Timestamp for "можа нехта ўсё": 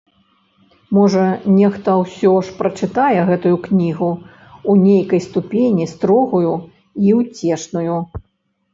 0.97-2.31